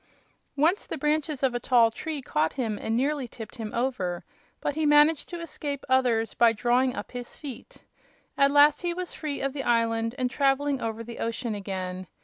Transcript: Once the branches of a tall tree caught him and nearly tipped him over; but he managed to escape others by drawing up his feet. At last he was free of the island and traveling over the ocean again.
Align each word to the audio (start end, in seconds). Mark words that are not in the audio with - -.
Once 0.55 0.87
the 0.87 0.97
branches 0.97 1.43
of 1.43 1.53
a 1.53 1.59
tall 1.59 1.91
tree 1.91 2.23
caught 2.23 2.53
him 2.53 2.75
and 2.81 2.97
nearly 2.97 3.27
tipped 3.27 3.53
him 3.57 3.71
over; 3.71 4.23
but 4.59 4.73
he 4.73 4.83
managed 4.83 5.29
to 5.29 5.39
escape 5.39 5.85
others 5.87 6.33
by 6.33 6.51
drawing 6.51 6.95
up 6.95 7.11
his 7.11 7.37
feet. 7.37 7.83
At 8.35 8.49
last 8.49 8.81
he 8.81 8.95
was 8.95 9.13
free 9.13 9.41
of 9.41 9.53
the 9.53 9.61
island 9.61 10.15
and 10.17 10.27
traveling 10.27 10.81
over 10.81 11.03
the 11.03 11.19
ocean 11.19 11.53
again. 11.53 12.07